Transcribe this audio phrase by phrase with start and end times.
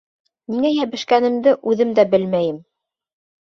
[0.53, 2.59] Ниңә йәбешкәнемде үҙем дә белмәйем.